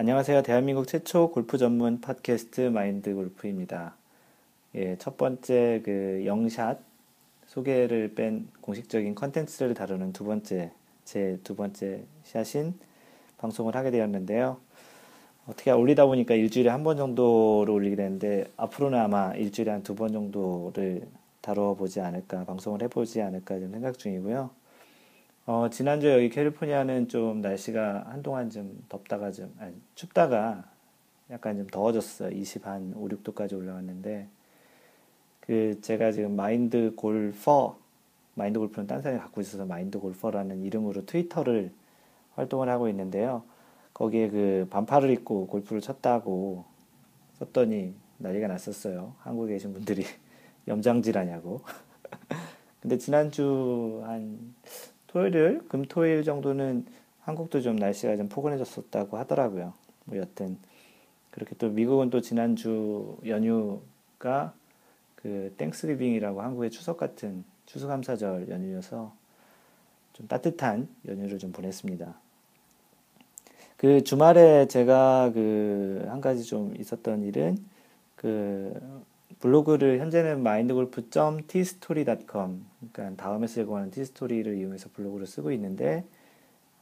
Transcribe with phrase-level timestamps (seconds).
[0.00, 0.40] 안녕하세요.
[0.44, 3.96] 대한민국 최초 골프 전문 팟캐스트 마인드 골프입니다.
[4.74, 6.78] 예, 첫 번째 그 영샷
[7.46, 10.72] 소개를 뺀 공식적인 컨텐츠를 다루는 두 번째
[11.04, 12.72] 제 두 번째 샷인
[13.36, 14.56] 방송을 하게 되었는데요.
[15.46, 20.12] 어떻게 올리다 보니까 일주일에 한 번 정도로 올리게 되는데 앞으로는 아마 일주일에 한 두 번
[20.14, 21.06] 정도를
[21.42, 24.48] 다뤄보지 않을까 방송을 해보지 않을까 좀 생각 중이고요.
[25.52, 30.62] 어, 지난주에 여기 캘리포니아는 좀 날씨가 한동안 좀 덥다가 좀, 아니, 춥다가
[31.28, 32.30] 약간 좀 더워졌어요.
[32.30, 34.28] 20 한 5, 6도까지 올라왔는데,
[35.40, 37.76] 그, 제가 지금 마인드 골퍼,
[38.36, 41.72] 마인드 골프는 딴 사람이 갖고 있어서 마인드 골퍼라는 이름으로 트위터를
[42.36, 43.42] 활동을 하고 있는데요.
[43.92, 46.64] 거기에 그 반팔을 입고 골프를 쳤다고
[47.40, 49.16] 썼더니 난리가 났었어요.
[49.18, 50.04] 한국에 계신 분들이
[50.68, 51.62] 염장질하냐고.
[52.80, 54.54] 근데 지난주 한
[55.10, 56.86] 토요일, 금토일 정도는
[57.22, 59.74] 한국도 좀 날씨가 좀 포근해졌었다고 하더라고요.
[60.04, 60.56] 뭐 여튼
[61.32, 64.54] 그렇게 또 미국은 또 지난주 연휴가
[65.16, 69.12] 그 땡스기빙이라고 한국의 추석 같은 추수감사절 연휴여서
[70.12, 72.14] 좀 따뜻한 연휴를 좀 보냈습니다.
[73.76, 77.56] 그 주말에 제가 그 한 가지 좀 있었던 일은
[78.14, 78.72] 그
[79.40, 86.04] 블로그를 현재는 mindgolf.tstory.com 그러니까 다음에서 제공하는 tstory를 이용해서 블로그를 쓰고 있는데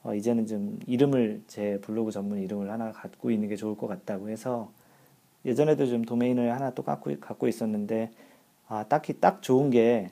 [0.03, 4.29] 어, 이제는 좀 이름을 제 블로그 전문 이름을 하나 갖고 있는 게 좋을 것 같다고
[4.29, 4.71] 해서
[5.45, 8.11] 예전에도 좀 도메인을 하나 또 갖고, 갖고 있었는데
[8.69, 10.11] 아 딱히 딱 좋은 게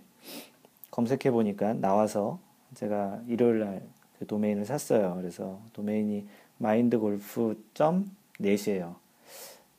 [0.90, 2.40] 검색해 보니까 나와서
[2.74, 5.14] 제가 일요일 날 그 도메인을 샀어요.
[5.16, 6.26] 그래서 도메인이
[6.60, 8.96] mindgolf.net이에요.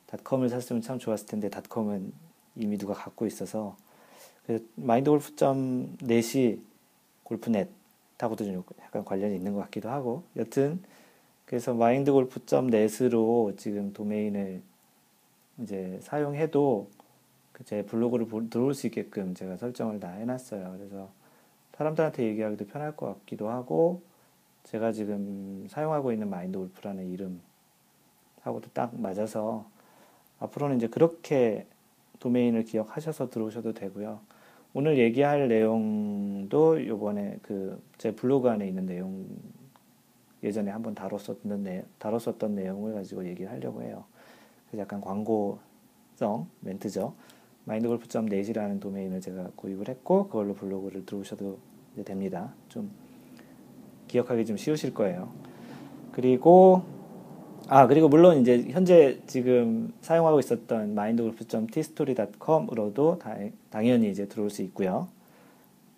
[0.06, 2.14] 닷컴을 샀으면 참 좋았을 텐데 닷컴은
[2.58, 3.76] 이미 누가 갖고 있어서
[4.74, 6.60] 마인드 골프 점 넷이
[7.22, 10.82] 골프넷하고도 좀 약간 관련이 있는 것 같기도 하고 여튼
[11.44, 14.60] 그래서 마인드 골프 점 넷으로 지금 도메인을
[15.60, 16.90] 이제 사용해도
[17.52, 20.74] 그제 블로그를 들어올 수 있게끔 제가 설정을 다 해놨어요.
[20.76, 21.10] 그래서
[21.74, 24.02] 사람들한테 얘기하기도 편할 것 같기도 하고
[24.64, 27.40] 제가 지금 사용하고 있는 마인드 골프라는 이름
[28.42, 29.66] 하고도 딱 맞아서
[30.40, 31.66] 앞으로는 이제 그렇게
[32.20, 34.20] 도메인을 기억하셔서 들어오셔도 되고요.
[34.74, 39.26] 오늘 얘기할 내용도 요번에 그 제 블로그 안에 있는 내용
[40.42, 44.04] 예전에 한번 다뤘었던, 내, 다뤘었던 내용을 가지고 얘기를 하려고 해요.
[44.68, 47.12] 그래서 약간 광고성 멘트죠.
[47.64, 51.58] 마인드골프.net이라는 도메인을 제가 구입을 했고 그걸로 블로그를 들어오셔도
[52.04, 52.54] 됩니다.
[52.68, 52.88] 좀
[54.06, 55.28] 기억하기 좀 쉬우실 거예요.
[56.12, 56.84] 그리고
[57.70, 63.18] 아, 그리고 물론 이제 현재 지금 사용하고 있었던 mindgolf.tstory.com으로도
[63.68, 65.08] 당연히 이제 들어올 수 있고요.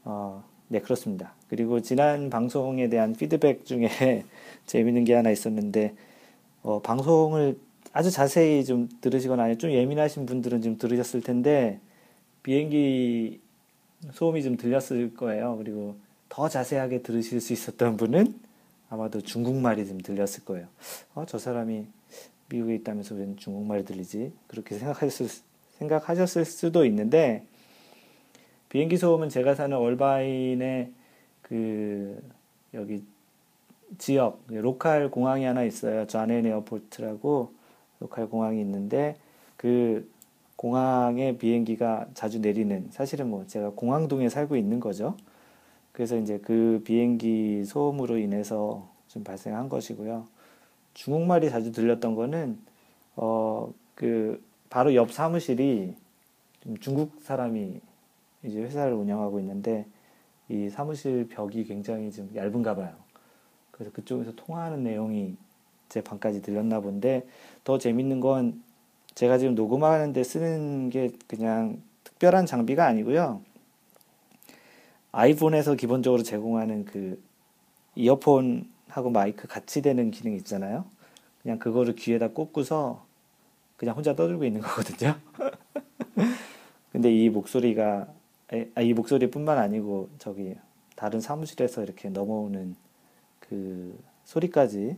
[0.05, 1.35] 어, 네, 그렇습니다.
[1.49, 3.89] 그리고 지난 방송에 대한 피드백 중에
[4.67, 5.95] 재밌는 게 하나 있었는데,
[6.65, 7.57] 어, 방송을
[7.93, 11.79] 아주 자세히 좀 들으시거나 아니면 좀 예민하신 분들은 좀 들으셨을 텐데,
[12.43, 13.39] 비행기
[14.13, 15.57] 소음이 좀 들렸을 거예요.
[15.57, 15.95] 그리고
[16.29, 18.35] 더 자세하게 들으실 수 있었던 분은
[18.91, 20.67] 아마도 중국말이 좀 들렸을 거예요.
[21.15, 21.87] 어, 저 사람이
[22.49, 24.33] 미국에 있다면서 왜 중국말이 들리지?
[24.49, 25.43] 그렇게 생각하셨을,
[25.79, 27.45] 생각하셨을 수도 있는데,
[28.69, 30.93] 비행기 소음은 제가 사는 얼바인의
[31.43, 32.21] 그,
[32.75, 33.05] 여기
[33.99, 36.07] 지역, local 공항이 하나 있어요.
[36.07, 37.53] 존 웨인 airport라고
[38.01, 39.17] 로컬 공항이 있는데,
[39.57, 40.11] 그
[40.57, 45.17] 공항에 비행기가 자주 내리는, 사실은 뭐 제가 공항동에 살고 있는 거죠.
[45.93, 50.27] 그래서 이제 그 비행기 소음으로 인해서 좀 발생한 것이고요.
[50.95, 52.59] 중국말이 자주 들렸던 거는
[53.17, 55.95] 어 그 바로 옆 사무실이
[56.63, 57.83] 좀 중국 사람이
[58.45, 59.85] 이제 회사를 운영하고 있는데
[60.49, 62.95] 이 사무실 벽이 굉장히 좀 얇은가 봐요.
[63.71, 65.37] 그래서 그쪽에서 통화하는 내용이
[65.91, 67.27] 제 방까지 들렸나 본데
[67.63, 68.63] 더 재밌는 건
[69.15, 73.43] 제가 지금 녹음하는데 쓰는 게 그냥 특별한 장비가 아니고요.
[75.13, 77.23] 아이폰에서 기본적으로 제공하는 그
[77.97, 80.85] 이어폰하고 마이크 같이 되는 기능 있잖아요.
[81.43, 83.05] 그냥 그거를 귀에다 꽂고서
[83.77, 85.17] 그냥 혼자 떠들고 있는 거거든요.
[86.93, 88.09] 근데 이 목소리가
[88.75, 90.55] 아, 이 목소리뿐만 아니고 저기
[90.97, 92.75] 다른 사무실에서 이렇게 넘어오는
[93.39, 94.97] 그 소리까지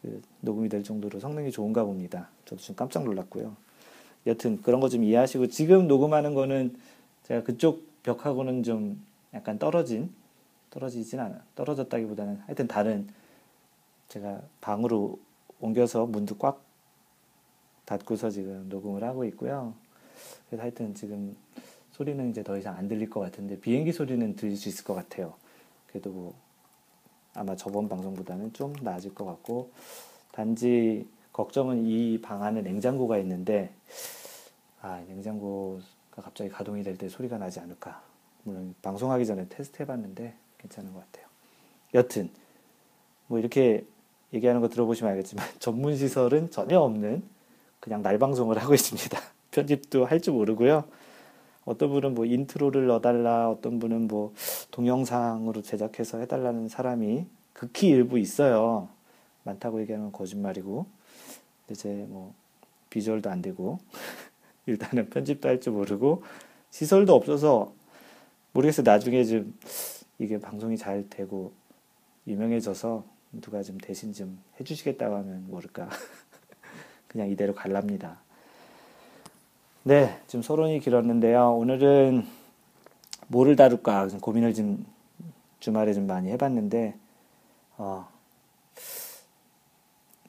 [0.00, 2.28] 그 녹음이 될 정도로 성능이 좋은가 봅니다.
[2.44, 3.56] 저도 좀 깜짝 놀랐고요.
[4.26, 6.76] 여튼 그런 거 좀 이해하시고 지금 녹음하는 거는
[7.24, 9.02] 제가 그쪽 벽하고는 좀
[9.34, 10.12] 약간 떨어진
[10.70, 13.08] 떨어지진 않아 떨어졌다기보다는 하여튼 다른
[14.08, 15.18] 제가 방으로
[15.60, 16.62] 옮겨서 문도 꽉
[17.84, 19.74] 닫고서 지금 녹음을 하고 있고요.
[20.48, 21.36] 그래서 하여튼 지금
[21.92, 25.34] 소리는 이제 더 이상 안 들릴 것 같은데 비행기 소리는 들릴 수 있을 것 같아요.
[25.88, 26.34] 그래도 뭐
[27.34, 29.70] 아마 저번 방송보다는 좀 나아질 것 같고
[30.32, 33.72] 단지 걱정은 이 방 안에 냉장고가 있는데
[34.82, 38.02] 아 냉장고가 갑자기 가동이 될 때 소리가 나지 않을까
[38.48, 41.26] 물론 방송하기 전에 테스트 해봤는데 괜찮은 것 같아요.
[41.94, 42.30] 여튼
[43.26, 43.84] 뭐 이렇게
[44.32, 47.22] 얘기하는 거 들어보시면 알겠지만 전문 시설은 전혀 없는
[47.80, 49.18] 그냥 날 방송을 하고 있습니다.
[49.52, 50.84] 편집도 할 줄 모르고요.
[51.64, 54.32] 어떤 분은 뭐 인트로를 넣어달라, 어떤 분은 뭐
[54.70, 58.88] 동영상으로 제작해서 해달라는 사람이 극히 일부 있어요.
[59.44, 60.86] 많다고 얘기하면 거짓말이고,
[61.70, 62.32] 이제 뭐
[62.88, 63.78] 비주얼도 안 되고,
[64.66, 66.22] 일단은 편집도 할 줄 모르고,
[66.70, 67.72] 시설도 없어서
[68.52, 68.84] 모르겠어요.
[68.84, 69.54] 나중에 좀
[70.18, 71.52] 이게 방송이 잘 되고
[72.26, 73.04] 유명해져서
[73.40, 75.88] 누가 좀 대신 좀 해주시겠다고 하면 모를까.
[77.08, 78.20] 그냥 이대로 갈랍니다.
[79.82, 81.56] 네, 좀 서론이 길었는데요.
[81.56, 82.26] 오늘은
[83.28, 84.84] 뭐를 다룰까 고민을 좀
[85.60, 86.94] 주말에 좀 많이 해봤는데,
[87.78, 88.08] 어,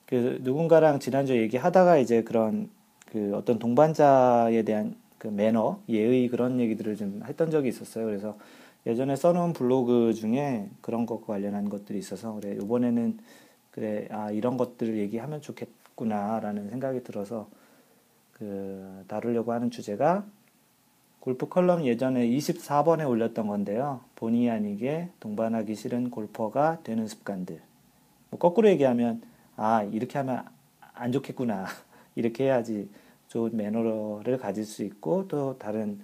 [0.06, 2.70] 그 누군가랑 지난주에 얘기하다가 이제 그런
[3.06, 8.06] 그 어떤 동반자에 대한 그 매너, 예의 그런 얘기들을 좀 했던 적이 있었어요.
[8.06, 8.38] 그래서
[8.88, 13.20] 예전에 써놓은 블로그 중에 그런 것과 관련한 것들이 있어서 그래 이번에는
[13.72, 17.48] 그래 아 이런 것들을 얘기하면 좋겠구나라는 생각이 들어서
[18.34, 20.26] 그 다루려고 하는 주제가
[21.20, 24.00] 골프 컬럼 예전에 24번에 올렸던 건데요.
[24.16, 27.62] 본의 아니게 동반하기 싫은 골퍼가 되는 습관들.
[28.30, 29.22] 뭐 거꾸로 얘기하면
[29.58, 30.46] 아 이렇게 하면
[30.94, 31.66] 안 좋겠구나
[32.16, 32.90] 이렇게 해야지
[33.30, 36.00] 좋은 매너를 가질 수 있고 또 다른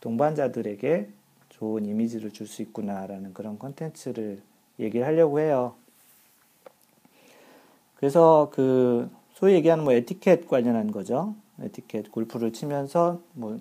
[0.00, 1.08] 동반자들에게
[1.50, 4.40] 좋은 이미지를 줄 수 있구나라는 그런 컨텐츠를
[4.78, 5.74] 얘기를 하려고 해요.
[7.96, 11.34] 그래서 그 소위 얘기하는 뭐 에티켓 관련한 거죠.
[11.60, 13.58] 에티켓 골프를 치면서 뭐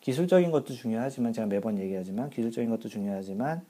[0.00, 3.60] 기술적인 것도 중요하지만 제가 매번 얘기하지만 기술적인 것도 중요하지만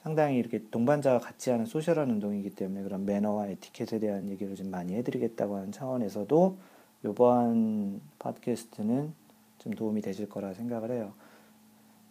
[0.00, 4.94] 상당히 이렇게 동반자와 같이 하는 소셜한 운동이기 때문에 그런 매너와 에티켓에 대한 얘기를 좀 많이
[4.94, 6.56] 해드리겠다고 하는 차원에서도
[7.04, 9.12] 이번 팟캐스트는
[9.58, 11.12] 좀 도움이 되실 거라 생각을 해요.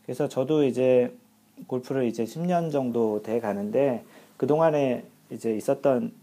[0.04, 1.16] 그래서 저도 이제
[1.68, 4.04] 골프를 이제 10년 정도 돼 가는데
[4.38, 6.14] 그동안에 이제 있었던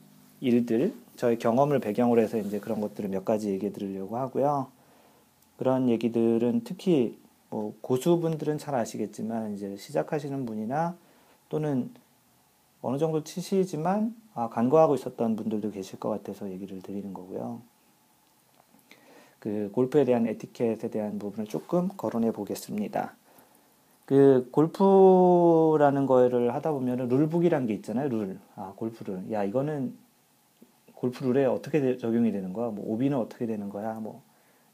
[0.40, 4.68] 일들, 저의 경험을 배경으로 해서 이제 그런 것들을 몇 가지 얘기해 드리려고 하고요.
[5.58, 7.18] 그런 얘기들은 특히
[7.50, 10.96] 뭐 고수분들은 잘 아시겠지만 이제 시작하시는 분이나
[11.48, 11.90] 또는
[12.80, 17.60] 어느 정도 치시지만 아, 간과하고 있었던 분들도 계실 것 같아서 얘기를 드리는 거고요.
[19.40, 23.14] 그 골프에 대한 에티켓에 대한 부분을 조금 거론해 보겠습니다.
[24.04, 28.08] 그 골프라는 거를 하다 보면은 룰북이란 게 있잖아요.
[28.08, 28.38] 룰.
[28.54, 29.32] 아, 골프 룰.
[29.32, 29.94] 야, 이거는
[30.94, 32.68] 골프 룰에 어떻게 적용이 되는 거야?
[32.68, 33.94] 뭐 오비는 어떻게 되는 거야?
[33.94, 34.20] 뭐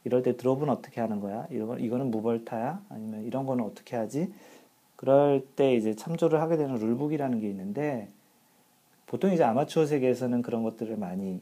[0.05, 1.47] 이럴 때 드롭은 어떻게 하는 거야?
[1.51, 2.83] 이거 이거는 무벌타야?
[2.89, 4.33] 아니면 이런 거는 어떻게 하지?
[4.97, 8.09] 그럴 때 이제 참조를 하게 되는 룰북이라는 게 있는데
[9.07, 11.41] 보통 이제 아마추어 세계에서는 그런 것들을 많이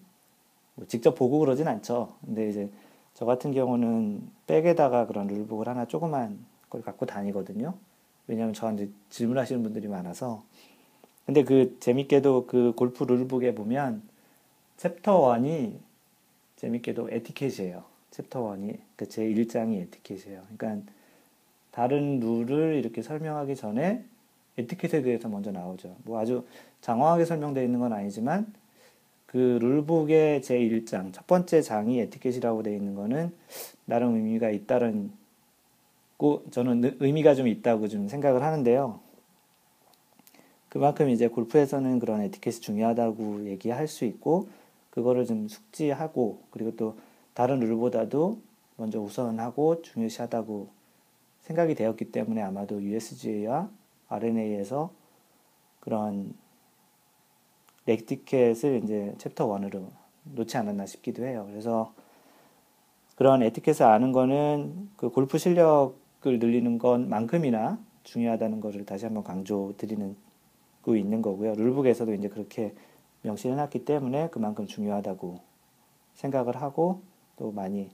[0.75, 2.15] 뭐 직접 보고 그러진 않죠.
[2.25, 2.69] 근데 이제
[3.15, 6.39] 저 같은 경우는 백에다가 그런 rule book을 하나 조그만
[6.71, 7.75] 걸 갖고 다니거든요.
[8.27, 10.45] 왜냐하면 저한테 질문하시는 분들이 많아서.
[11.27, 14.03] 근데 그 재밌게도 그 골프 rule book에 보면
[14.79, 15.75] 챕터 1이
[16.57, 17.85] 재밌게도 에티켓이에요.
[18.11, 20.43] 챕터 1이 그 제 1장이 에티켓이에요.
[20.57, 20.93] 그러니까
[21.71, 24.05] 다른 룰을 이렇게 설명하기 전에
[24.59, 25.97] 에티켓에 대해서 먼저 나오죠.
[26.05, 26.47] 뭐 아주
[26.81, 28.53] 장황하게 설명되어 있는 건 아니지만
[29.35, 33.35] 그 룰북의 제 1장, 첫 번째 장이 에티켓이라고 되어 있는 거는
[33.85, 35.11] 나름 의미가 있다는
[36.17, 39.01] 고 저는 의미가 좀 있다고 좀 생각을 하는데요.
[40.69, 44.47] 그만큼 이제 골프에서는 그런 에티켓이 중요하다고 얘기할 수 있고
[44.91, 46.97] 그거를 좀 숙지하고 그리고 또
[47.33, 48.39] 다른 룰보다도
[48.77, 50.69] 먼저 우선하고 중요시하다고
[51.41, 53.69] 생각이 되었기 때문에 아마도 USGA와
[54.07, 54.93] RNA에서
[55.81, 56.35] 그런
[57.87, 59.87] 렉티켓을 이제 챕터 1으로
[60.25, 61.47] 놓지 않았나 싶기도 해요.
[61.51, 61.93] 그래서
[63.17, 70.17] 그런 에티켓을 아는 거는 그 골프 실력을 늘리는 것만큼이나 중요하다는 것을 다시 한번 강조 드리는
[70.83, 71.55] 고 있는 거고요.
[71.55, 72.75] 룰북에서도 이제 그렇게
[73.23, 75.41] 명시해 놨기 때문에 그만큼 중요하다고
[76.15, 77.01] 생각을 하고
[77.37, 77.91] 또 많이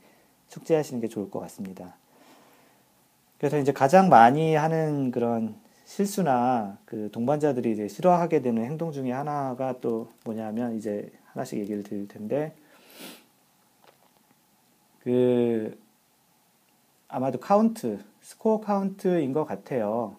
[0.48, 1.94] 숙지하시는 게 좋을 것 같습니다.
[3.38, 5.54] 그래서 이제 가장 많이 하는 그런
[5.90, 12.06] 실수나 그 동반자들이 이제 싫어하게 되는 행동 중에 하나가 또 뭐냐면 이제 하나씩 얘기를 드릴
[12.06, 12.54] 텐데
[15.00, 15.76] 그
[17.08, 20.14] 아마도 카운트, 스코어 카운트인 것 같아요.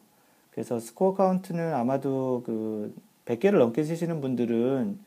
[0.52, 5.00] 그래서 스코어 카운트는 아마도 그 100개를 넘게 치시는 분들은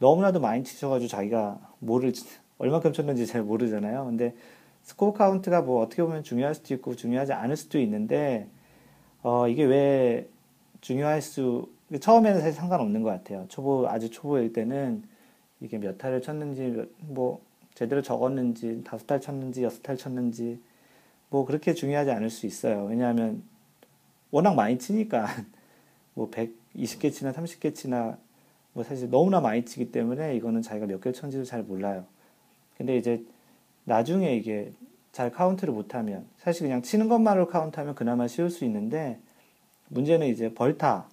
[0.00, 2.12] 너무나도 많이 치셔가지고 자기가 뭐를
[2.58, 4.04] 얼마큼 쳤는지 잘 모르잖아요.
[4.04, 4.34] 근데
[4.82, 8.48] 스코어 카운트가 뭐 어떻게 보면 중요할 수도 있고 중요하지 않을 수도 있는데
[9.22, 10.28] 어 이게 왜
[10.80, 13.46] 중요할 수 처음에는 사실 상관없는 것 같아요.
[13.48, 15.02] 초보 아주 초보일 때는
[15.60, 17.40] 이게 몇 타를 쳤는지 뭐
[17.74, 20.60] 제대로 적었는지 다섯 탈 쳤는지 여섯 탈 쳤는지
[21.28, 22.84] 뭐 그렇게 중요하지 않을 수 있어요.
[22.84, 23.42] 왜냐하면
[24.30, 25.26] 워낙 많이 치니까
[26.14, 28.16] 뭐 120개 치나 30개 치나
[28.72, 32.04] 뭐 사실 너무나 많이 치기 때문에 이거는 자기가 몇 개를 쳤는지도 잘 몰라요.
[32.76, 33.24] 근데 이제
[33.84, 34.72] 나중에 이게
[35.20, 39.18] 잘 카운트를 못하면 사실 그냥 치는 것만으로 카운트하면 그나마 쉬울 수 있는데
[39.88, 41.10] 문제는 이제 벌타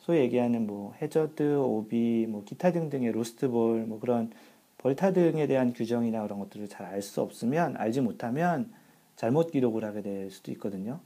[0.00, 4.32] 소위 얘기하는 뭐 해저드, 오비, 뭐 기타 등등의 로스트볼 뭐 그런
[4.78, 8.72] 벌타 등에 대한 규정이나 그런 것들을 잘 알 수 없으면 알지 못하면
[9.14, 10.98] 잘못 기록을 하게 될 수도 있거든요.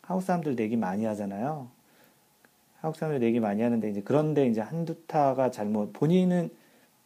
[0.00, 1.68] 한국 사람들 내기 많이 하잖아요.
[2.80, 6.48] 한국 사람들 내기 많이 하는데 이제 그런데 이제 한두 타가 잘못 본인은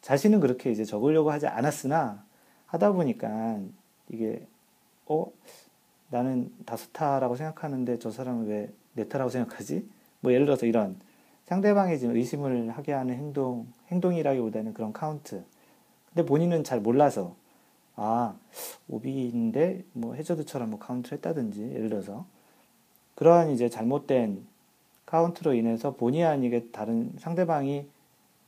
[0.03, 2.23] 자신은 그렇게 이제 적으려고 하지 않았으나
[2.67, 3.59] 하다 보니까
[4.11, 4.47] 이게
[5.07, 5.27] 어
[6.11, 9.89] 나는 다섯 타라고 생각하는데 저 사람은 왜 네 타라고 생각하지?
[10.21, 10.97] 뭐 예를 들어서 이런
[11.45, 15.45] 상대방이 지금 의심을 하게 하는 행동 행동이라기보다는 그런 카운트.
[16.09, 17.37] 근데 본인은 잘 몰라서
[17.95, 18.35] 아
[18.89, 22.27] 오비인데 뭐 해저드처럼 뭐 카운트를 했다든지 예를 들어서
[23.15, 24.45] 그러한 이제 잘못된
[25.07, 27.87] 카운트로 인해서 본의 아니게 다른 상대방이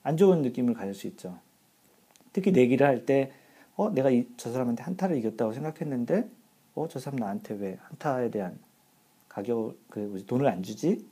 [0.03, 1.39] 안 좋은 느낌을 가질 수 있죠.
[2.33, 3.33] 특히 내기를 할 때,
[3.81, 6.29] 어, 내가 이, 저 사람한테 한타를 이겼다고 생각했는데,
[6.75, 8.59] 어, 저 사람 나한테 왜 한타에 대한
[9.29, 11.07] 가격, 그, 돈을 안 주지?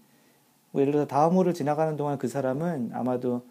[0.72, 3.42] 뭐 예를 들어 다음 호를 지나가는 동안 그 사람은 아마도,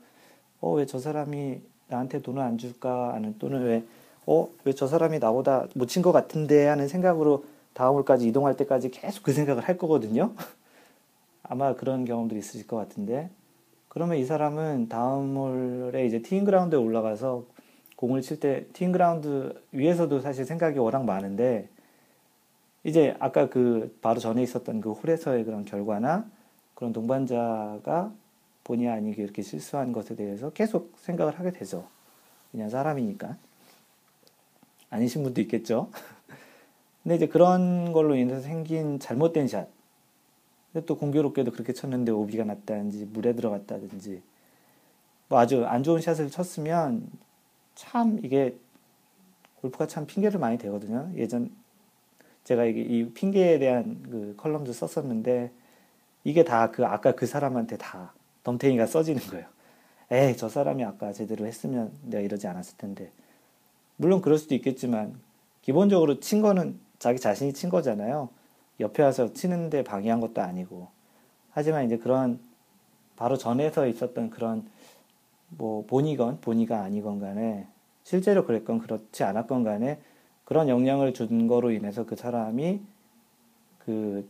[0.61, 3.13] 어, 왜 저 사람이 나한테 돈을 안 줄까?
[3.15, 3.83] 하는 또는 왜,
[4.27, 6.67] 어, 왜 저 사람이 나보다 못 친 것 같은데?
[6.67, 10.33] 하는 생각으로 다음 홀까지 이동할 때까지 계속 그 생각을 할 거거든요.
[11.43, 13.29] 아마 그런 경험들이 있으실 것 같은데
[13.89, 17.45] 그러면 이 사람은 다음 홀에 이제 티잉 그라운드에 올라가서
[17.97, 21.67] 공을 칠때 티잉 그라운드 위에서도 사실 생각이 워낙 많은데
[22.83, 26.25] 이제 아까 그 바로 전에 있었던 그 홀에서의 그런 결과나
[26.73, 28.13] 그런 동반자가
[28.63, 31.87] 본의 아니게 이렇게 실수한 것에 대해서 계속 생각을 하게 되죠.
[32.51, 33.35] 그냥 사람이니까.
[34.89, 35.89] 아니신 분도 있겠죠.
[37.01, 39.67] 근데 이제 그런 걸로 인해서 생긴 잘못된 샷.
[40.71, 44.21] 근데 또 공교롭게도 그렇게 쳤는데 오비가 났다든지 물에 들어갔다든지
[45.29, 47.09] 뭐 아주 안 좋은 샷을 쳤으면
[47.77, 48.57] 참 이게
[49.61, 51.11] 골프가 참 핑계를 많이 대거든요.
[51.15, 51.51] 예전
[52.43, 55.51] 제가 이게 이 핑계에 대한 그 컬럼도 썼었는데
[56.23, 59.45] 이게 다 그 아까 그 사람한테 다 덤탱이가 써지는 거예요.
[60.09, 63.11] 에이 저 사람이 아까 제대로 했으면 내가 이러지 않았을 텐데
[63.95, 65.15] 물론 그럴 수도 있겠지만
[65.61, 68.29] 기본적으로 친 거는 자기 자신이 친 거잖아요.
[68.79, 70.87] 옆에 와서 치는데 방해한 것도 아니고.
[71.51, 72.39] 하지만 이제 그런
[73.15, 74.67] 바로 전에서 있었던 그런
[75.49, 77.67] 뭐 본이건 본이가 아니건 간에
[78.03, 79.99] 실제로 그랬건 그렇지 않았건 간에
[80.45, 82.81] 그런 영향을 준 거로 인해서 그 사람이
[83.79, 84.29] 그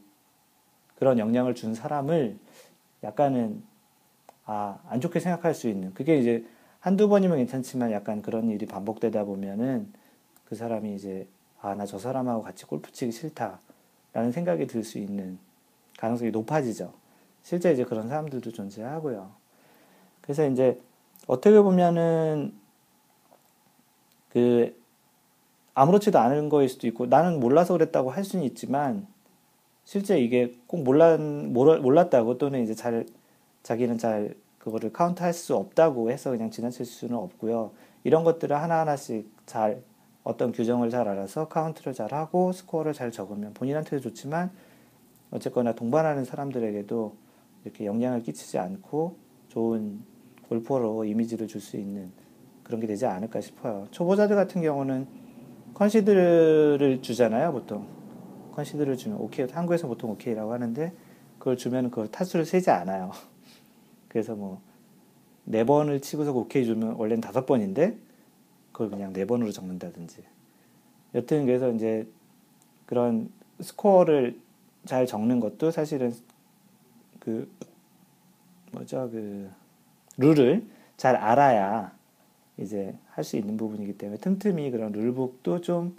[0.95, 2.37] 그런 영향을 준 사람을
[3.03, 3.63] 약간은
[4.45, 6.45] 아, 안 좋게 생각할 수 있는 그게 이제
[6.79, 9.91] 한두 번이면 괜찮지만 약간 그런 일이 반복되다 보면은
[10.45, 11.27] 그 사람이 이제
[11.61, 13.59] 아, 나 저 사람하고 같이 골프 치기 싫다.
[14.13, 15.37] 라는 생각이 들 수 있는
[15.97, 16.93] 가능성이 높아지죠.
[17.43, 19.31] 실제 이제 그런 사람들도 존재하고요.
[20.21, 20.79] 그래서 이제
[21.27, 22.53] 어떻게 보면은
[24.29, 24.75] 그
[25.73, 29.07] 아무렇지도 않은 거일 수도 있고 나는 몰라서 그랬다고 할 수는 있지만
[29.83, 33.05] 실제 이게 꼭 몰랐 몰랐다고 또는 이제 잘
[33.63, 37.71] 자기는 잘 그거를 카운트할 수 없다고 해서 그냥 지나칠 수는 없고요.
[38.03, 39.81] 이런 것들을 하나하나씩 잘
[40.23, 44.51] 어떤 규정을 잘 알아서 카운트를 잘 하고 스코어를 잘 적으면 본인한테도 좋지만
[45.31, 47.15] 어쨌거나 동반하는 사람들에게도
[47.63, 49.15] 이렇게 영향을 끼치지 않고
[49.49, 50.01] 좋은
[50.49, 52.11] 골퍼로 이미지를 줄 수 있는
[52.63, 53.87] 그런 게 되지 않을까 싶어요.
[53.91, 55.07] 초보자들 같은 경우는
[55.73, 57.87] 컨시드를 주잖아요, 보통.
[58.53, 60.93] 컨시드를 주면 오케이, 한국에서 보통 오케이라고 하는데
[61.39, 63.11] 그걸 주면 그걸 타수를 세지 않아요.
[64.09, 64.67] 그래서 뭐
[65.49, 67.97] 네 번을 치고서 오케이 주면 원래는 다섯 번인데
[68.73, 70.21] 그걸 그냥 네 번으로 적는다든지.
[71.15, 72.05] 여튼 그래서 이제
[72.85, 74.37] 그런 스코어를
[74.85, 76.13] 잘 적는 것도 사실은
[77.19, 77.49] 그
[78.73, 79.49] 뭐죠 그
[80.17, 80.65] 룰을
[80.97, 81.95] 잘 알아야
[82.57, 85.95] 이제 할 수 있는 부분이기 때문에 틈틈이 그런 룰북도 좀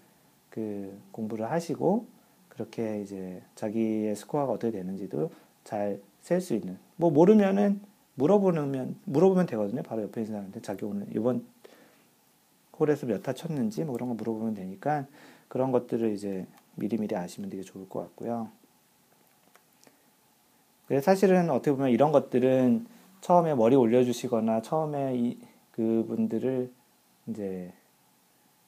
[0.50, 2.06] 그 공부를 하시고
[2.48, 5.30] 그렇게 이제 자기의 스코어가 어떻게 되는지도
[5.64, 6.78] 잘 셀 수 있는.
[6.96, 7.80] 뭐 모르면은
[8.16, 9.82] 물어보면 물어보면 되거든요.
[9.84, 10.60] 바로 옆에 있는 사람한테.
[10.62, 11.46] 자기 오늘 이번
[12.78, 15.06] 홀에서 몇 타 쳤는지 뭐 그런 거 물어보면 되니까
[15.48, 18.48] 그런 것들을 이제 미리미리 아시면 되게 좋을 것 같고요.
[20.88, 22.86] 그래서 사실은 어떻게 보면 이런 것들은
[23.20, 25.38] 처음에 머리 올려주시거나 처음에 이,
[25.72, 26.70] 그분들을
[27.28, 27.72] 이제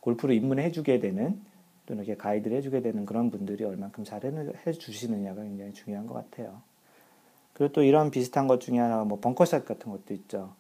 [0.01, 1.41] 골프를 입문해 주게 되는
[1.87, 4.23] 또는 이렇게 가이드를 해주게 되는 그런 분들이 얼만큼 잘
[4.67, 6.63] 해주시느냐가 굉장히 중요한 것 같아요.
[7.53, 10.55] 그리고 또 이런 비슷한 것 중에 하나가 뭐 벙커샷 같은 것도 있죠.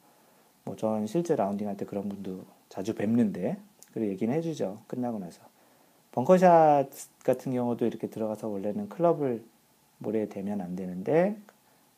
[0.65, 3.57] 뭐 전 실제 라운딩 할 때 그런 분도 자주 뵙는데
[3.93, 4.83] 그리고 얘기는 해주죠.
[4.87, 5.41] 끝나고 나서.
[6.13, 6.91] 벙커샷
[7.25, 9.45] 같은 경우도 이렇게 들어가서 원래는 클럽을
[9.99, 11.37] 모래에 대면 안 되는데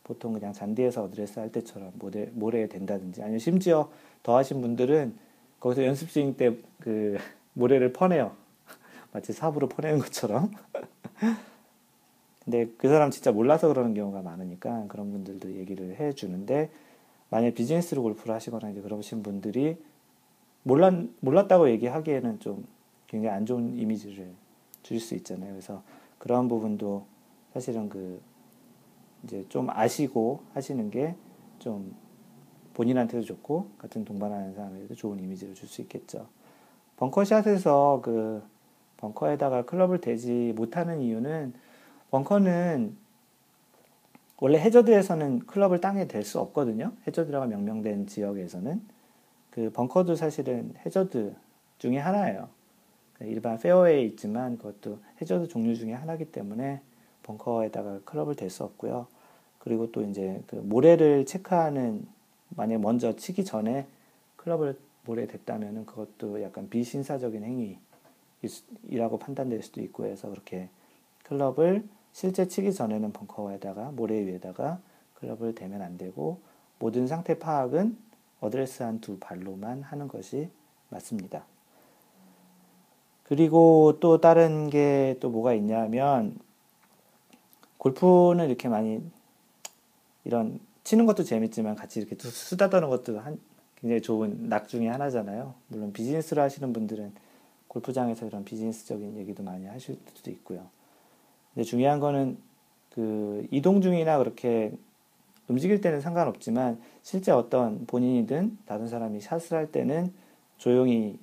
[0.05, 3.91] 보통 그냥 잔디에서 어드레스 할 때처럼 모래, 모래에 댄다든지 아니면 심지어
[4.23, 5.15] 더 하신 분들은
[5.61, 7.17] 거기서 연습 스윙 때 그
[7.55, 8.33] 모래를 퍼내요.
[9.13, 10.51] 마치 삽으로 퍼내는 것처럼.
[12.45, 16.71] 근데 그 사람 진짜 몰라서 그러는 경우가 많으니까 그런 분들도 얘기를 해 주는데
[17.31, 19.77] 만약 비즈니스로 골프를 하시거나 이제 그러신 분들이
[20.65, 22.67] 몰랐, 몰랐다고 얘기하기에는 좀
[23.07, 24.33] 굉장히 안 좋은 이미지를
[24.83, 25.53] 줄 수 있잖아요.
[25.53, 25.83] 그래서
[26.19, 27.07] 그러한 부분도
[27.55, 28.21] 사실은 그
[29.25, 31.17] 이제 좀 아시고 하시는 게
[31.63, 31.95] 좀
[32.75, 36.27] 본인한테도 좋고 같은 동반하는 사람에게도 좋은 이미지를 줄 수 있겠죠.
[36.97, 38.43] 벙커샷에서 그
[38.97, 41.55] 벙커에다가 클럽을 대지 못하는 이유는
[42.11, 42.97] 벙커는
[44.41, 46.93] 원래 해저드에서는 클럽을 땅에 댈 수 없거든요.
[47.07, 48.83] 해저드라고 명명된 지역에서는
[49.51, 51.35] 그 벙커도 사실은 해저드
[51.79, 52.49] 중에 하나예요.
[53.21, 56.81] 일반 페어웨이에 있지만 그것도 해저드 종류 중에 하나이기 때문에
[57.23, 59.07] 벙커에다가 클럽을 댈 수 없고요.
[59.59, 62.07] 그리고 또 이제 그 모래를 체크하는
[62.51, 63.87] 만약 먼저 치기 전에
[64.37, 67.43] 클럽을 모래에 댔다면은 그것도 약간 비신사적인
[68.43, 70.69] 행위이라고 판단될 수도 있고 해서 그렇게
[71.25, 74.81] 클럽을 실제 치기 전에는 벙커에다가 모래 위에다가
[75.15, 76.39] 클럽을 대면 안 되고
[76.79, 77.97] 모든 상태 파악은
[78.41, 80.49] 어드레스 한 두 발로만 하는 것이
[80.91, 81.45] 맞습니다.
[83.25, 86.37] 그리고 또 다른 게 또 뭐가 있냐면
[87.83, 89.03] 골프는 이렇게 많이
[90.25, 93.41] 이런 치는 것도 재밌지만 같이 이렇게 수다 떠는 것도 한,
[93.81, 95.55] 굉장히 좋은 낙 중에 하나잖아요.
[95.67, 97.13] 물론 비즈니스를 하시는 분들은
[97.67, 100.69] 골프장에서 이런 비즈니스적인 얘기도 많이 하실 수도 있고요.
[101.53, 102.39] 근데 중요한 거는
[102.91, 104.73] 그 이동 중이나 그렇게
[105.49, 110.13] 움직일 때는 상관없지만 실제 어떤 본인이든 다른 사람이 샷을 할 때는
[110.57, 111.19] 조용히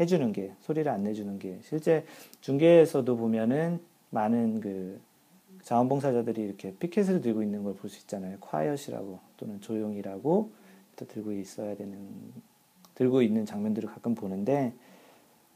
[0.00, 2.04] 해주는 게 소리를 안 내주는 게 실제
[2.40, 3.78] 중계에서도 보면은
[4.10, 5.00] 많은 그
[5.66, 8.38] 자원봉사자들이 이렇게 피켓을 들고 있는 걸 볼 수 있잖아요.
[8.40, 10.52] 콰이엇이라고 또는 조용히라고
[10.94, 11.98] 또 들고 있어야 되는
[12.94, 14.72] 들고 있는 장면들을 가끔 보는데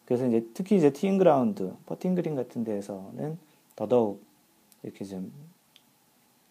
[0.05, 3.39] 그래서 이제 특히 이제 티잉 그라운드, 퍼팅 그린 같은 데에서는
[3.77, 4.21] 더더욱
[4.83, 5.33] 이렇게 좀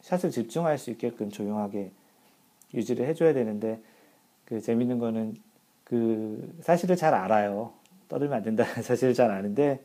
[0.02, 1.92] 샷을 집중할 수 있게끔 조용하게
[2.74, 3.82] 유지를 해줘야 되는데
[4.46, 5.36] 그 재밌는 거는
[5.84, 7.74] 그 사실을 잘 알아요.
[8.08, 9.82] 떠들면 안 된다는 사실을 잘 아는데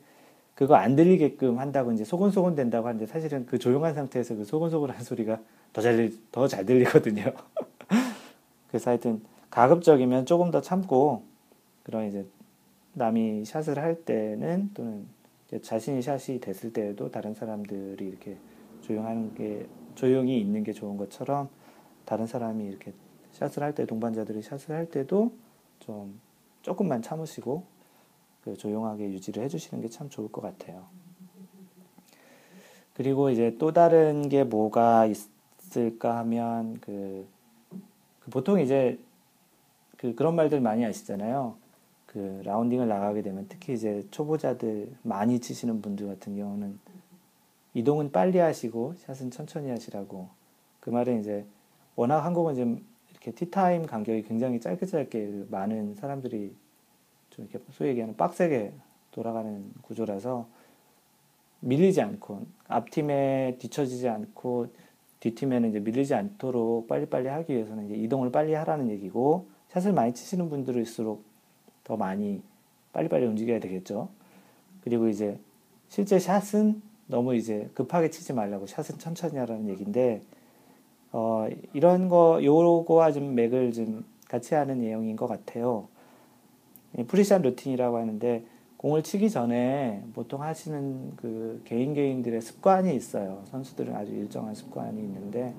[0.54, 5.40] 그거 안 들리게끔 한다고 이제 소곤소곤 댄다고 하는데 사실은 그 조용한 상태에서 그 소곤소곤한 소리가
[5.72, 7.24] 더 잘 더 잘 들리거든요.
[8.68, 11.22] 그래서 하여튼 가급적이면 조금 더 참고
[11.82, 12.26] 그런 이제
[12.94, 15.06] 남이 샷을 할 때는 또는
[15.62, 18.36] 자신이 샷이 됐을 때에도 다른 사람들이 이렇게
[18.82, 21.48] 조용하는 게 조용히 있는 게 좋은 것처럼
[22.04, 22.92] 다른 사람이 이렇게
[23.32, 25.32] 샷을 할 때 동반자들이 샷을 할 때도
[25.80, 26.20] 좀
[26.62, 27.73] 조금만 참으시고 그
[28.52, 30.84] 조용하게 유지를 해주시는 게 참 좋을 것 같아요.
[32.92, 37.26] 그리고 이제 또 다른 게 뭐가 있을까 하면 그,
[38.20, 38.98] 그 보통 이제
[39.96, 41.56] 그 그런 말들 많이 아시잖아요.
[42.06, 46.78] 그 라운딩을 나가게 되면 특히 이제 초보자들 많이 치시는 분들 같은 경우는
[47.74, 50.28] 이동은 빨리 하시고 샷은 천천히 하시라고
[50.78, 51.44] 그 말은 이제
[51.96, 56.54] 워낙 한국은 지금 이렇게 티타임 간격이 굉장히 짧게 짧게 많은 사람들이
[57.34, 58.72] 좀 이렇게 소위 얘기하는 빡세게
[59.10, 60.46] 돌아가는 구조라서
[61.60, 64.68] 밀리지 않고 앞팀에 뒤처지지 않고
[65.20, 70.50] 뒷팀에는 이제 밀리지 않도록 빨리빨리 하기 위해서는 이제 이동을 빨리 하라는 얘기고 샷을 많이 치시는
[70.50, 71.24] 분들일수록
[71.82, 72.42] 더 많이
[72.92, 74.08] 빨리빨리 움직여야 되겠죠.
[74.82, 75.38] 그리고 이제
[75.88, 80.22] 실제 샷은 너무 이제 급하게 치지 말라고 샷은 천천히 하라는 얘기인데
[81.12, 85.88] 어, 이런 거 요거와 좀 맥을 좀 같이 하는 내용인 것 같아요.
[87.02, 88.44] pre-shot routine이라고 하는데
[88.76, 93.42] 공을 치기 전에 보통 하시는 그 개인 개인들의 습관이 있어요.
[93.46, 95.54] 선수들은 아주 일정한 습관이 있는데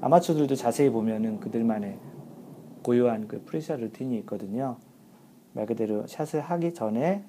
[0.00, 1.98] 아마추어들도 자세히 보면은 그들만의
[2.82, 4.76] 고유한 그 pre-shot routine이 있거든요.
[5.52, 7.24] 말 그대로 샷을 하기 전에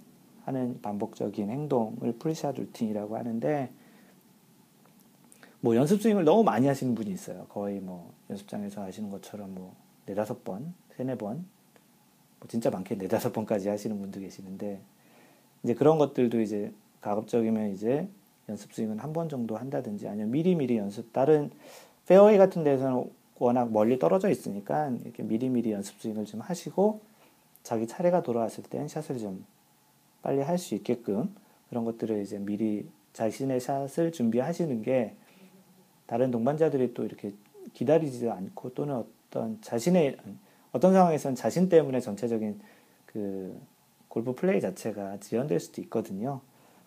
[0.45, 3.71] 하는 반복적인 행동을 pre-shot routine이라고 하는데
[5.61, 7.45] 뭐 연습 스윙을 너무 많이 하시는 분이 있어요.
[7.49, 9.75] 거의 뭐 연습장에서 하시는 것처럼 뭐
[10.05, 11.45] 네다섯 번, 세네 번, 뭐
[12.47, 14.79] 진짜 많게 네다섯 번까지 하시는 분도 계시는데
[15.63, 18.07] 이제 그런 것들도 이제 가급적이면 이제
[18.49, 21.51] 연습 스윙은 한 번 정도 한다든지 아니면 미리미리 연습 다른
[22.07, 27.01] 페어웨이 같은 데서는 워낙 멀리 떨어져 있으니까 이렇게 미리미리 연습 스윙을 좀 하시고
[27.63, 29.45] 자기 차례가 돌아왔을 땐 샷을 좀
[30.21, 31.33] 빨리 할 수 있게끔
[31.69, 35.15] 그런 것들을 이제 미리 자신의 샷을 준비하시는 게
[36.05, 37.33] 다른 동반자들이 또 이렇게
[37.73, 40.17] 기다리지도 않고 또는 어떤 자신의
[40.73, 42.59] 어떤 상황에서는 자신 때문에 전체적인
[43.05, 43.57] 그
[44.09, 46.41] 골프 플레이 자체가 지연될 수도 있거든요.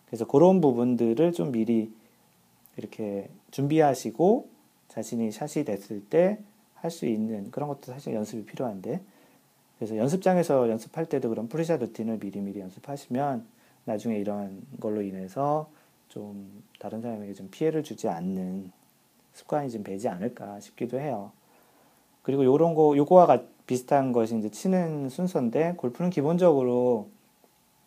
[0.05, 1.91] 그래서 그런 부분들을 좀 미리
[2.77, 4.47] 이렇게 준비하시고
[4.89, 6.37] 자신이 샷이 됐을 때
[6.81, 9.01] 할 수 있는 그런 것도 사실 연습이 필요한데
[9.77, 13.45] 그래서 연습장에서 연습할 때도 그런 pre-shot routine을 미리미리 연습하시면
[13.85, 15.69] 나중에 이런 걸로 인해서
[16.07, 18.71] 좀 다른 사람에게 좀 피해를 주지 않는
[19.33, 21.31] 습관이 좀 배지 않을까 싶기도 해요.
[22.27, 27.07] 그리고 요런 거 요거와 비슷한 것이 이제 치는 순서인데 골프는 기본적으로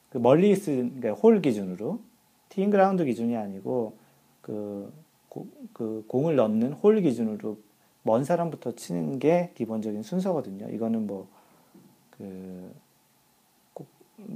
[0.09, 2.01] 그 멀리 있은 그러니까 홀 기준으로
[2.49, 3.99] 티잉 그라운드 기준이 아니고
[4.41, 4.91] 그,
[5.29, 7.59] 고, 그 공을 넣는 홀 기준으로
[8.03, 10.71] 먼 사람부터 치는 게 기본적인 순서거든요.
[10.71, 12.73] 이거는 뭐그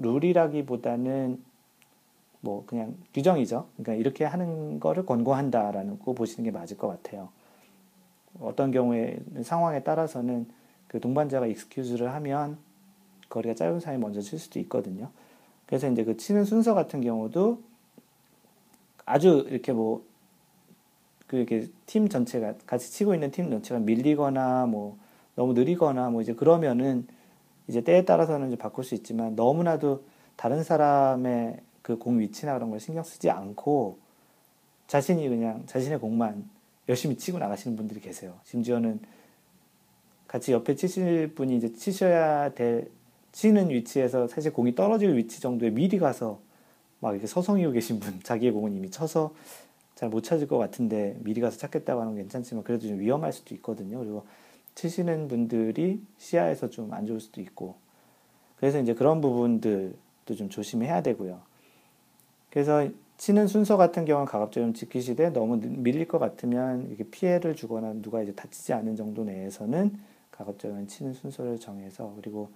[0.03, 1.43] 룰이라기보다는
[2.43, 3.69] 뭐 그냥 규정이죠.
[3.79, 7.31] 그러니까 이렇게 하는 거를 권고한다라는 거 보시는 게 맞을 것 같아요.
[8.41, 10.47] 어떤 경우에 상황에 따라서는
[10.89, 12.59] 그 동반자가 익스큐즈를 하면
[13.29, 15.11] 거리가 짧은 사람이 먼저 칠 수도 있거든요.
[15.67, 17.61] 그래서 이제 그 치는 순서 같은 경우도
[19.07, 20.05] 아주 이렇게 뭐,
[21.27, 24.99] 그 이렇게 팀 전체가, 같이 치고 있는 팀 전체가 밀리거나 뭐,
[25.37, 27.07] 너무 느리거나 뭐 이제 그러면은
[27.67, 30.05] 이제 때에 따라서는 이제 바꿀 수 있지만 너무나도
[30.37, 33.99] 다른 사람의 그 공 위치나 그런 걸 신경 쓰지 않고
[34.87, 36.49] 자신이 그냥 자신의 공만
[36.89, 38.39] 열심히 치고 나가시는 분들이 계세요.
[38.45, 39.01] 심지어는
[40.27, 42.91] 같이 옆에 치실 분이 이제 치셔야 될
[43.33, 46.41] 치는 위치에서 사실 공이 떨어질 위치 정도에 미리 가서
[47.01, 49.35] 막 이렇게 서성이고 계신 분, 자기의 공은 이미 쳐서
[49.95, 53.55] 잘 못 찾을 것 같은데 미리 가서 찾겠다고 하는 건 괜찮지만 그래도 좀 위험할 수도
[53.55, 53.99] 있거든요.
[54.01, 54.27] 그리고
[54.75, 57.77] 치시는 분들이 시야에서 좀 안 좋을 수도 있고
[58.57, 61.41] 그래서 이제 그런 부분들도 좀 조심해야 되고요.
[62.51, 67.93] 그래서 치는 순서 같은 경우는 가급적 좀 지키시되 너무 밀릴 것 같으면 이렇게 피해를 주거나
[68.03, 69.99] 누가 이제 다치지 않은 정도 내에서는
[70.33, 72.51] 가급적이면 치는 순서를 정해서 그리고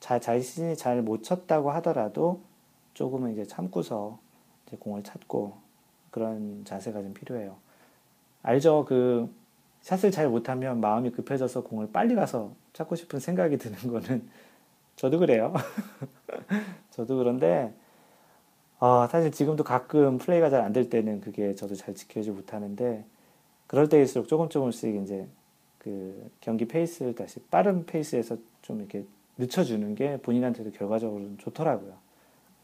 [0.00, 2.40] 자, 자신이 잘 못 쳤다고 하더라도
[2.94, 4.18] 조금은 이제 참고서
[4.66, 5.54] 이제 공을 찾고
[6.10, 7.56] 그런 자세가 좀 필요해요.
[8.42, 8.84] 알죠?
[8.86, 9.32] 그
[9.82, 14.28] 샷을 잘 못하면 마음이 급해져서 공을 빨리 가서 찾고 싶은 생각이 드는 거는
[14.96, 15.54] 저도 그래요.
[16.90, 17.72] 저도 그런데
[18.82, 23.04] 어, 사실 지금도 가끔 플레이가 잘 안 될 때는 그게 저도 잘 지켜주지 못하는데
[23.68, 25.28] 그럴 때일수록 조금 조금씩 이제
[25.78, 29.04] 그 경기 페이스를 다시 빠른 페이스에서 좀 이렇게
[29.38, 31.94] 늦춰주는 게 본인한테도 결과적으로 좋더라고요.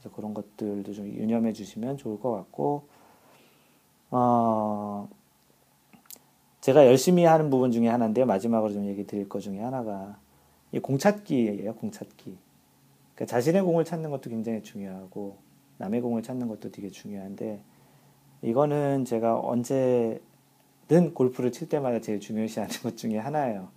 [0.00, 2.82] 그래서 그런 것들도 좀 유념해 주시면 좋을 것 같고,
[4.10, 5.08] 어,
[6.60, 10.18] 제가 열심히 하는 부분 중에 하나인데 마지막으로 좀 얘기 드릴 것 중에 하나가
[10.72, 12.36] 이 공찾기예요, 공찾기.
[13.14, 15.36] 그러니까 자신의 공을 찾는 것도 굉장히 중요하고
[15.78, 17.62] 남의 공을 찾는 것도 되게 중요한데
[18.42, 20.20] 이거는 제가 언제
[20.90, 23.68] 는 골프를 칠 때마다 제일 중요시하는 것 중에 하나예요.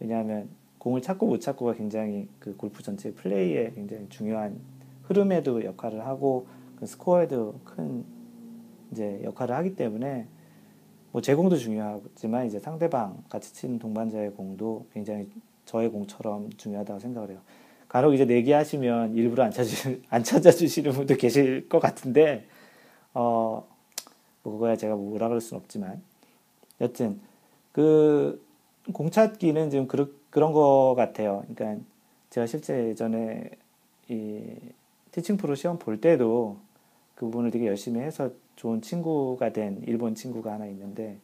[0.00, 4.58] 왜냐하면 공을 찾고 못 찾고가 굉장히 그 골프 전체 플레이에 굉장히 중요한
[5.02, 8.06] 흐름에도 역할을 하고 그 스코어에도 큰
[8.90, 10.26] 이제 역할을 하기 때문에
[11.12, 15.28] 뭐 제 공도 중요하지만 이제 상대방 같이 치는 동반자의 공도 굉장히
[15.66, 17.40] 저의 공처럼 중요하다고 생각을 해요.
[17.92, 22.46] 간혹 이제 내기하시면 일부러 안 찾으 안 찾아주시는 분도 계실 것 같은데
[23.14, 23.72] 어
[24.42, 26.02] 뭐 그거야 제가 뭐라 그럴 순 없지만
[26.80, 27.20] 여튼
[27.72, 28.44] 그
[28.92, 31.44] 공찾기는 지금 그르, 그런 거 같아요.
[31.54, 31.84] 그러니까
[32.30, 33.50] 제가 실제 예전에
[34.08, 34.42] 이
[35.12, 36.56] 티칭 프로 시험 볼 때도
[37.14, 41.18] 그 부분을 되게 열심히 해서 좋은 친구가 된 일본 친구가 하나 있는데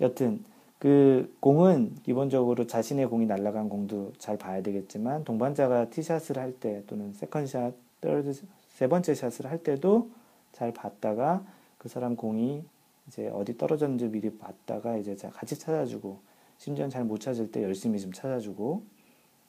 [0.00, 0.44] 여튼
[0.78, 7.12] 그 공은 기본적으로 자신의 공이 날아간 공도 잘 봐야 되겠지만 동반자가 티샷을 할 때 또는
[7.14, 8.32] second shot, third,
[8.68, 10.10] 세 번째 샷을 할 때도
[10.52, 11.44] 잘 봤다가
[11.78, 12.64] 그 사람 공이
[13.08, 16.18] 이제 어디 떨어졌는지 미리 봤다가 이제 같이 찾아주고
[16.58, 18.82] 심지어 잘못 찾을 때 열심히 좀 찾아주고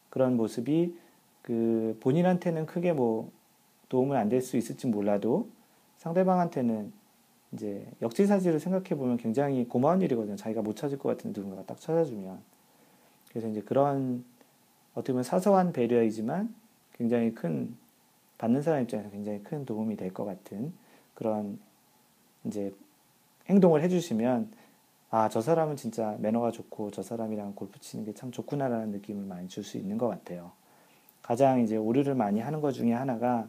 [0.10, 0.98] 그런 모습이
[1.42, 3.32] 그 본인한테는 크게 뭐
[3.90, 5.50] 도움은 안될 수 있을지 몰라도
[5.98, 6.92] 상대방한테는
[7.52, 10.36] 이제 역지사지를 생각해 보면 굉장히 고마운 일이거든요.
[10.36, 12.40] 자기가 못 찾을 것 같은 누군가가 딱 찾아주면.
[13.30, 14.24] 그래서 이제 그런
[14.94, 16.54] 어떻게 보면 사소한 배려이지만
[16.94, 17.76] 굉장히 큰
[18.38, 20.74] 받는 사람 입장에서 굉장히 큰 도움이 될 것 같은
[21.14, 21.60] 그런
[22.46, 22.74] 이제
[23.50, 24.52] 행동을 해주시면
[25.12, 29.48] 아, 저 사람은 진짜 매너가 좋고 저 사람이랑 골프 치는 게 참 좋구나라는 느낌을 많이
[29.48, 30.52] 줄 수 있는 것 같아요.
[31.22, 33.48] 가장 이제 오류를 많이 하는 것 중에 하나가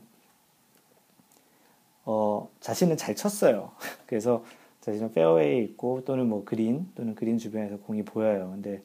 [2.06, 3.72] 어, 자신은 잘 쳤어요.
[4.06, 4.44] 그래서
[4.82, 8.50] 자신은 페어웨이에 있고 또는 뭐 그린 또는 그린 주변에서 공이 보여요.
[8.52, 8.82] 근데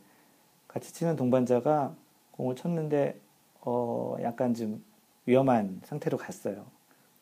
[0.68, 1.96] 같이 치는 동반자가
[2.34, 3.18] 공을 쳤는데
[3.62, 4.84] 어, 약간 좀
[5.28, 6.66] 위험한 상태로 갔어요.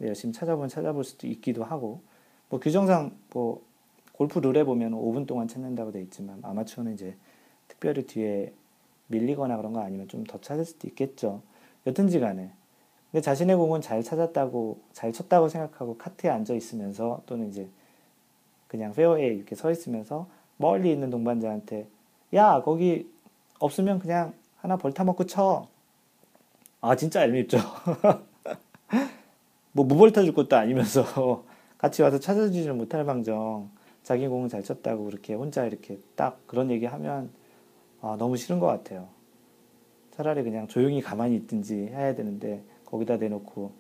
[0.02, 2.02] 열심히 찾아보면 찾아볼 수도 있기도 하고
[2.50, 3.62] 뭐 규정상 뭐
[4.14, 7.16] 골프 룰에 보면 5분 동안 찾는다고 돼 있지만 아마추어는 이제
[7.68, 8.54] 특별히 뒤에
[9.08, 11.42] 밀리거나 그런 거 아니면 좀 더 찾을 수도 있겠죠.
[11.88, 12.52] 여튼지 간에.
[13.12, 17.68] 근데 자신의 공은 잘 찾았다고, 잘 쳤다고 생각하고 카트에 앉아 있으면서 또는 이제
[18.68, 21.88] 그냥 페어에 이렇게 서 있으면서 멀리 있는 동반자한테
[22.36, 23.12] 야, 거기
[23.60, 25.68] 없으면 그냥 하나 벌타 먹고 쳐.
[26.82, 27.58] 아, 진짜 얄밉죠.
[29.72, 31.44] 뭐 무벌타 줄 것도 아니면서
[31.78, 33.70] 같이 와서 찾아주지를 못할 방정
[34.04, 37.32] 자기 공은 잘 쳤다고 그렇게 혼자 이렇게 딱 그런 얘기 하면
[38.02, 39.08] 아, 너무 싫은 것 같아요.
[40.12, 43.72] 차라리 그냥 조용히 가만히 있든지 해야 되는데 거기다 대놓고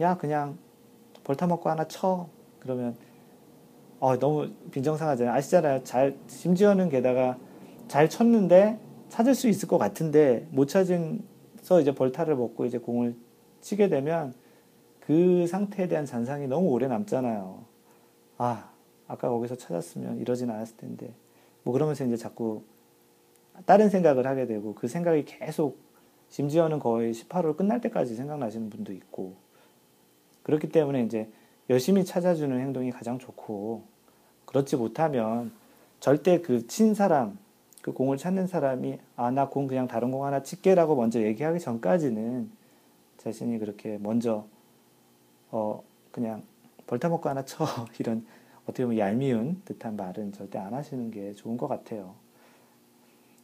[0.00, 0.58] 야 그냥
[1.24, 2.28] 벌타 먹고 하나 쳐
[2.60, 2.96] 그러면
[4.00, 5.32] 어, 너무 빈정상하잖아요.
[5.34, 5.84] 아시잖아요.
[5.84, 7.38] 잘 심지어는 게다가
[7.86, 13.14] 잘 쳤는데 찾을 수 있을 것 같은데 못 찾은서 이제 벌타를 먹고 이제 공을
[13.60, 14.34] 치게 되면
[15.00, 17.64] 그 상태에 대한 잔상이 너무 오래 남잖아요.
[18.38, 18.70] 아,
[19.06, 21.14] 아까 거기서 찾았으면 이러진 않았을 텐데.
[21.62, 22.62] 뭐 그러면서 이제 자꾸
[23.66, 25.78] 다른 생각을 하게 되고 그 생각이 계속
[26.32, 29.34] 심지어는 거의 18홀 끝날 때까지 생각나시는 분도 있고.
[30.44, 31.30] 그렇기 때문에 이제
[31.68, 33.82] 열심히 찾아주는 행동이 가장 좋고.
[34.46, 35.52] 그렇지 못하면
[36.00, 37.38] 절대 그 친 사람
[37.82, 42.50] 그 공을 찾는 사람이 아 나 공 그냥 다른 공 하나 칠게라고 먼저 얘기하기 전까지는
[43.18, 44.46] 자신이 그렇게 먼저
[45.50, 46.42] 어 그냥
[46.86, 47.66] 벌타먹고 하나 쳐.
[48.00, 48.24] 이런
[48.64, 52.14] 어떻게 보면 얄미운 듯한 말은 절대 안 하시는 게 좋은 것 같아요.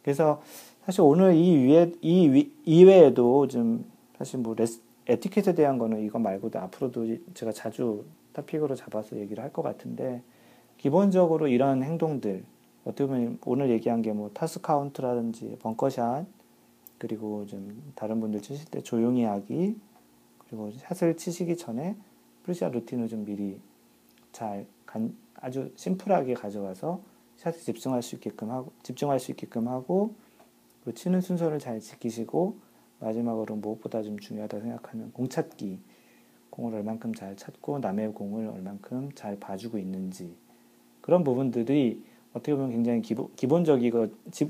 [0.09, 0.41] 그래서
[0.85, 3.85] 사실 오늘 이 위에 이 이외에도 좀
[4.17, 9.51] 사실 뭐 레스, 에티켓에 대한 거는 이거 말고도 앞으로도 제가 자주 토픽으로 잡아서 얘기를 할
[9.53, 10.23] 것 같은데
[10.79, 12.43] 기본적으로 이런 행동들
[12.85, 16.25] 어떻게 보면 오늘 얘기한 게 뭐 타수 count라든지 벙커샷
[16.97, 19.75] 그리고 좀 다른 분들 치실 때 조용히 하기
[20.47, 21.95] 그리고 샷을 치시기 전에
[22.45, 23.59] pre-shot routine을 좀 미리
[24.31, 26.99] 잘 간, 아주 simple하게 가져가서
[27.39, 30.13] 샷에 집중할 수 있게끔 하고 집중할 수 있게끔 하고
[30.83, 32.57] 그 치는 순서를 잘 지키시고
[32.99, 35.79] 마지막으로 무엇보다 좀 중요하다 생각하는 공 찾기
[36.49, 40.35] 공을 얼만큼 잘 찾고 남의 공을 얼만큼 잘 봐주고 있는지
[40.99, 44.07] 그런 부분들이 어떻게 보면 굉장히 기본, 기본적이고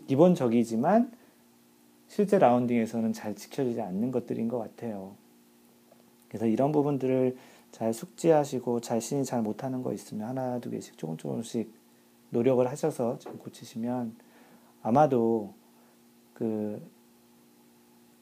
[0.08, 1.12] 기본적이지만
[2.08, 5.14] 실제 라운딩에서는 잘 지켜지지 않는 것들인 것 같아요.
[6.28, 7.38] 그래서 이런 부분들을
[7.72, 11.79] 잘 숙지하시고 자신이 잘 못하는 거 있으면 하나 두 개씩 조금 조금씩
[12.32, 14.16] 노력을 하셔서 좀 고치시면
[14.82, 15.54] 아마도
[16.34, 16.82] 그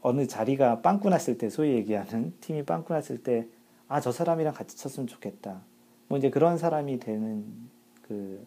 [0.01, 3.47] 어느 자리가 빵꾸 났을 때 소위 얘기하는 팀이 빵꾸 났을 때
[3.89, 5.61] 아 저 사람이랑 같이 쳤으면 좋겠다
[6.09, 7.45] 뭐 이제 그런 사람이 되는
[8.01, 8.45] 그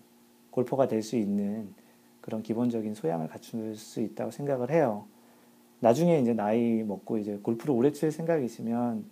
[0.50, 1.72] 골퍼가 될 수 있는
[2.20, 5.06] 그런 기본적인 소양을 갖출 수 있다고 생각을 해요.
[5.80, 9.04] 나중에 이제 나이 먹고 이제 골프를 오래 칠 생각이시면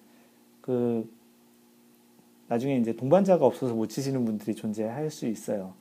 [0.60, 1.10] 그
[2.48, 5.72] 나중에 이제 동반자가 없어서 못 치시는 분들이 존재할 수 있어요.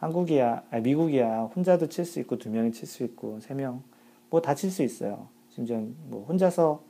[0.00, 3.82] 한국이야, 아니 미국이야 혼자도 칠 수 있고 두 명이 칠 수 있고 세 명
[4.30, 5.28] 뭐 다 칠 수 있어요.
[5.50, 6.82] 심지어 뭐 혼자서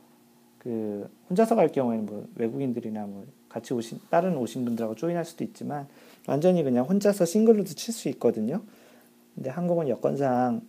[0.59, 5.87] 그 혼자서 갈 경우에는 뭐 외국인들이나 뭐 같이 오신 다른 오신 분들하고 조인할 수도 있지만
[6.27, 8.61] 완전히 그냥 혼자서 싱글로도 칠 수 있거든요.
[9.35, 10.61] 근데 한국은 여건상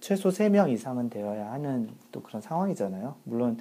[0.00, 3.14] 최소 3명 이상은 되어야 하는 또 그런 상황이잖아요.
[3.24, 3.58] 물론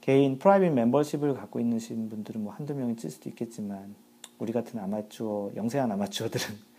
[0.00, 3.94] 개인 프라이빗 멤버십을 갖고 있는 분들은 뭐 한두 명이 칠 수도 있겠지만
[4.38, 6.71] 우리 같은 아마추어, 영세한 아마추어들은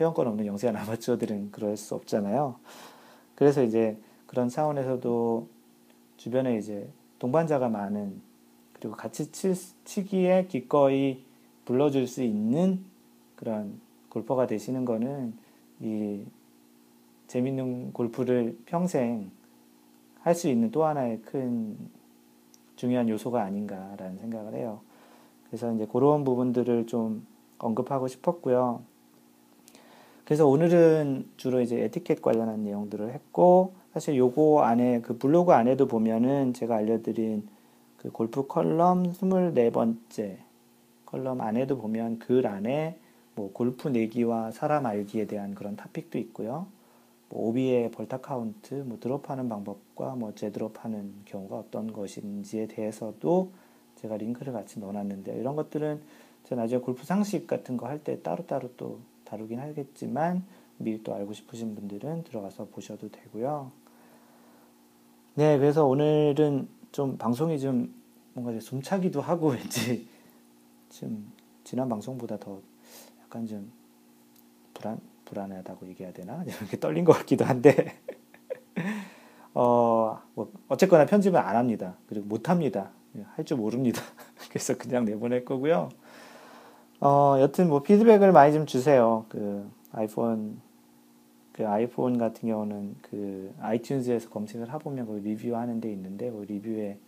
[0.00, 2.56] 회원권 없는 영세한 아마추어들은 그럴 수 없잖아요.
[3.34, 5.46] 그래서 이제 그런 차원에서도
[6.16, 8.20] 주변에 이제 동반자가 많은
[8.72, 11.24] 그리고 같이 치, 치기에 기꺼이
[11.66, 12.82] 불러줄 수 있는
[13.36, 15.34] 그런 골퍼가 되시는 거는
[15.80, 16.24] 이
[17.28, 19.30] 재밌는 골프를 평생
[20.20, 21.76] 할 수 있는 또 하나의 큰
[22.76, 24.80] 중요한 요소가 아닌가라는 생각을 해요.
[25.46, 27.26] 그래서 이제 그런 부분들을 좀
[27.58, 28.82] 언급하고 싶었고요.
[30.30, 36.54] 그래서 오늘은 주로 이제 에티켓 관련한 내용들을 했고, 사실 요거 안에, 그 블로그 안에도 보면은
[36.54, 37.48] 제가 알려드린
[37.96, 40.36] 그 골프 컬럼 24번째
[41.04, 42.96] 컬럼 안에도 보면 글 안에
[43.34, 46.68] 뭐 골프 내기와 사람 알기에 대한 그런 topic도 있고요.
[47.28, 53.50] 뭐 오비의 벌타 카운트, 뭐 드롭하는 방법과 뭐 재드롭하는 경우가 어떤 것인지에 대해서도
[53.96, 56.00] 제가 링크를 같이 넣어놨는데 이런 것들은
[56.44, 60.44] 제가 나중에 골프 상식 같은 거 할 때 따로따로 또 다루긴 하겠지만
[60.76, 63.70] 미리 또 알고 싶으신 분들은 들어가서 보셔도 되고요.
[65.34, 67.94] 네, 그래서 오늘은 좀 방송이 좀
[68.32, 70.08] 뭔가 숨차기도 하고 왠지
[70.88, 72.60] 지금 지난 방송보다 더
[73.22, 73.70] 약간 좀
[74.74, 76.42] 불안 불안하다고 얘기해야 되나?
[76.42, 78.00] 이렇게 떨린 것 같기도 한데,
[79.54, 81.96] 어, 뭐, 어쨌거나 편집은 안 합니다.
[82.08, 82.90] 그리고 못 합니다.
[83.36, 84.02] 할 줄 모릅니다.
[84.50, 85.88] 그래서 그냥 내보낼 거고요.
[87.00, 89.24] 어, 여튼 뭐 피드백을 많이 좀 주세요.
[89.28, 90.60] 그 아이폰
[91.52, 96.98] 그 아이폰 같은 경우는 그 아이튠즈에서 검색을 해보면 거기 리뷰하는 데 있는데 그 리뷰에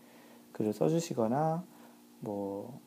[0.52, 1.64] 글을 써주시거나
[2.20, 2.80] 뭐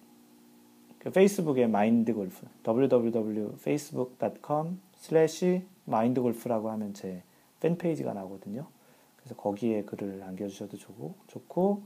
[1.05, 7.21] 그 페이스북에 마인드 골프 www.facebook.com slash mindgolf라고 하면 제
[7.59, 8.65] 팬페이지가 나오거든요.
[9.15, 11.83] 그래서 거기에 글을 남겨주셔도 좋고, 좋고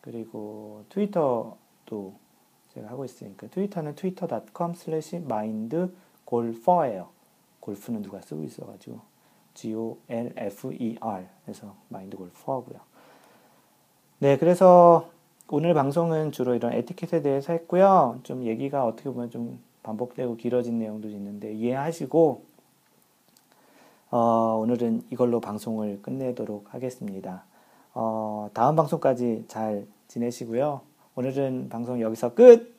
[0.00, 2.14] 그리고 트위터도
[2.76, 7.08] 제가 하고 있으니까 트위터는 twitter.com slash mindgolfer예요.
[7.60, 9.00] 골프는 누가 쓰고 있어가지고
[9.54, 12.78] G-O-L-F-E-R 해서 마인드 골프하고요.
[14.18, 15.08] 네, 그래서
[15.48, 18.20] 오늘 방송은 주로 이런 에티켓에 대해서 했고요.
[18.22, 22.44] 좀 얘기가 어떻게 보면 좀 반복되고 길어진 내용도 있는데 이해하시고
[24.10, 24.18] 어,
[24.60, 27.44] 오늘은 이걸로 방송을 끝내도록 하겠습니다.
[27.94, 30.82] 어, 다음 방송까지 잘 지내시고요.
[31.18, 32.75] 오늘은 방송 여기서 끝!